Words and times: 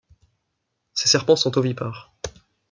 Ces 0.95 1.07
serpents 1.09 1.35
sont 1.35 1.59
ovipares. 1.59 2.11